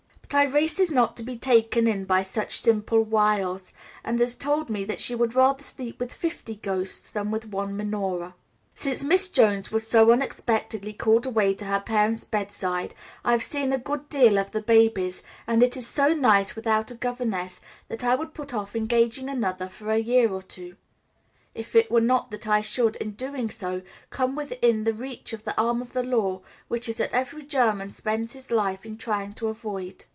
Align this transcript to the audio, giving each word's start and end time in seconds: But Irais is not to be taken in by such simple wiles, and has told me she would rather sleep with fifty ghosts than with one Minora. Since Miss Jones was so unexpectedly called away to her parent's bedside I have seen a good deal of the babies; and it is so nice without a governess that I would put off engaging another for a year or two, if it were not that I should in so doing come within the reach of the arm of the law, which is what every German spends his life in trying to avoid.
But 0.33 0.47
Irais 0.49 0.79
is 0.79 0.89
not 0.91 1.17
to 1.17 1.23
be 1.23 1.37
taken 1.37 1.89
in 1.89 2.05
by 2.05 2.21
such 2.21 2.61
simple 2.61 3.03
wiles, 3.03 3.73
and 4.01 4.17
has 4.21 4.33
told 4.33 4.69
me 4.69 4.87
she 4.95 5.13
would 5.13 5.35
rather 5.35 5.61
sleep 5.61 5.99
with 5.99 6.13
fifty 6.13 6.55
ghosts 6.55 7.11
than 7.11 7.31
with 7.31 7.49
one 7.49 7.75
Minora. 7.75 8.33
Since 8.73 9.03
Miss 9.03 9.27
Jones 9.27 9.73
was 9.73 9.85
so 9.85 10.09
unexpectedly 10.09 10.93
called 10.93 11.25
away 11.25 11.53
to 11.55 11.65
her 11.65 11.81
parent's 11.81 12.23
bedside 12.23 12.93
I 13.25 13.31
have 13.33 13.43
seen 13.43 13.73
a 13.73 13.77
good 13.77 14.07
deal 14.07 14.37
of 14.39 14.51
the 14.51 14.61
babies; 14.61 15.21
and 15.47 15.61
it 15.61 15.75
is 15.75 15.85
so 15.85 16.13
nice 16.13 16.55
without 16.55 16.91
a 16.91 16.95
governess 16.95 17.59
that 17.89 18.01
I 18.05 18.15
would 18.15 18.33
put 18.33 18.53
off 18.53 18.73
engaging 18.73 19.27
another 19.27 19.67
for 19.67 19.91
a 19.91 19.97
year 19.97 20.31
or 20.31 20.41
two, 20.41 20.77
if 21.53 21.75
it 21.75 21.91
were 21.91 21.99
not 21.99 22.31
that 22.31 22.47
I 22.47 22.61
should 22.61 22.95
in 22.95 23.19
so 23.19 23.27
doing 23.71 23.83
come 24.11 24.37
within 24.37 24.85
the 24.85 24.93
reach 24.93 25.33
of 25.33 25.43
the 25.43 25.59
arm 25.61 25.81
of 25.81 25.91
the 25.91 26.03
law, 26.03 26.39
which 26.69 26.87
is 26.87 27.01
what 27.01 27.11
every 27.13 27.43
German 27.43 27.91
spends 27.91 28.31
his 28.31 28.49
life 28.49 28.85
in 28.85 28.95
trying 28.97 29.33
to 29.33 29.49
avoid. 29.49 30.05